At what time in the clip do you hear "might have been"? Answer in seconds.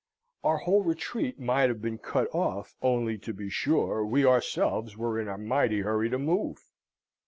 1.39-1.99